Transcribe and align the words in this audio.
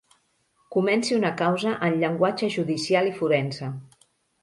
Comenci 0.75 1.17
una 1.17 1.31
causa 1.43 1.75
en 1.89 2.01
llenguatge 2.01 2.53
judicial 2.59 3.15
i 3.15 3.17
forense. 3.23 3.75